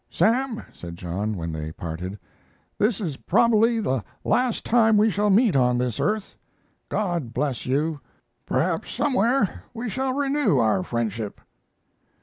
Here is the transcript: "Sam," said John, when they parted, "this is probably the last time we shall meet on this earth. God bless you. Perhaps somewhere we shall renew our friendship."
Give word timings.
"Sam," 0.09 0.63
said 0.73 0.95
John, 0.95 1.37
when 1.37 1.51
they 1.51 1.71
parted, 1.71 2.17
"this 2.79 2.99
is 2.99 3.17
probably 3.17 3.79
the 3.79 4.03
last 4.23 4.65
time 4.65 4.97
we 4.97 5.11
shall 5.11 5.29
meet 5.29 5.55
on 5.55 5.77
this 5.77 5.99
earth. 5.99 6.33
God 6.89 7.35
bless 7.35 7.67
you. 7.67 7.99
Perhaps 8.47 8.89
somewhere 8.89 9.61
we 9.75 9.89
shall 9.89 10.13
renew 10.13 10.57
our 10.57 10.81
friendship." 10.81 11.39